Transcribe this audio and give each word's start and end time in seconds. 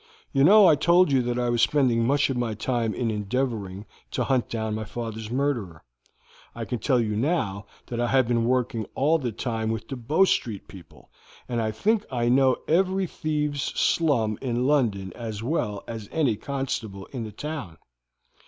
You 0.31 0.43
know 0.43 0.65
I 0.65 0.73
told 0.75 1.11
you 1.11 1.21
that 1.21 1.37
I 1.37 1.49
was 1.51 1.61
spending 1.61 2.03
much 2.07 2.31
of 2.31 2.35
my 2.35 2.55
time 2.55 2.95
in 2.95 3.11
endeavoring 3.11 3.85
to 4.09 4.23
hunt 4.23 4.49
down 4.49 4.73
my 4.73 4.83
father's 4.83 5.29
murderer. 5.29 5.83
I 6.55 6.65
can 6.65 6.79
tell 6.79 6.99
you 6.99 7.15
now 7.15 7.67
that 7.85 7.99
I 8.01 8.07
have 8.07 8.27
been 8.27 8.45
working 8.45 8.87
all 8.95 9.19
the 9.19 9.31
time 9.31 9.69
with 9.69 9.87
the 9.87 9.95
Bow 9.95 10.23
Street 10.25 10.67
people, 10.67 11.11
and 11.47 11.61
I 11.61 11.69
think 11.69 12.03
I 12.11 12.29
know 12.29 12.57
every 12.67 13.05
thieves' 13.05 13.61
slum 13.61 14.39
in 14.41 14.65
London 14.65 15.13
as 15.13 15.43
well 15.43 15.83
as 15.87 16.09
any 16.11 16.35
constable 16.35 17.05
in 17.11 17.23
the 17.23 17.31
town." 17.31 17.77